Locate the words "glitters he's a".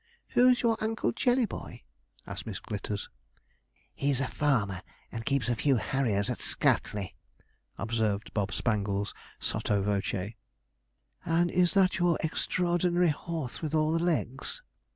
2.57-4.27